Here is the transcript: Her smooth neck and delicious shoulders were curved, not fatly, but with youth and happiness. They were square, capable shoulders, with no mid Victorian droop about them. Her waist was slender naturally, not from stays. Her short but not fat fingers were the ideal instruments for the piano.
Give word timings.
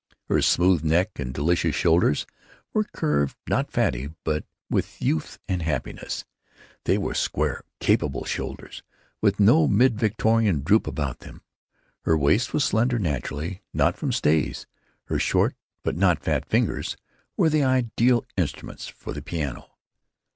Her 0.29 0.41
smooth 0.41 0.83
neck 0.83 1.19
and 1.19 1.31
delicious 1.31 1.75
shoulders 1.75 2.25
were 2.73 2.85
curved, 2.85 3.37
not 3.47 3.69
fatly, 3.71 4.09
but 4.23 4.45
with 4.67 4.99
youth 4.99 5.37
and 5.47 5.61
happiness. 5.61 6.25
They 6.85 6.97
were 6.97 7.13
square, 7.13 7.61
capable 7.79 8.25
shoulders, 8.25 8.81
with 9.21 9.39
no 9.39 9.67
mid 9.67 9.99
Victorian 9.99 10.63
droop 10.63 10.87
about 10.87 11.19
them. 11.19 11.43
Her 12.05 12.17
waist 12.17 12.51
was 12.51 12.63
slender 12.63 12.97
naturally, 12.97 13.61
not 13.75 13.95
from 13.95 14.11
stays. 14.11 14.65
Her 15.03 15.19
short 15.19 15.53
but 15.83 15.95
not 15.95 16.17
fat 16.23 16.47
fingers 16.47 16.97
were 17.37 17.51
the 17.51 17.63
ideal 17.63 18.25
instruments 18.35 18.87
for 18.87 19.13
the 19.13 19.21
piano. 19.21 19.69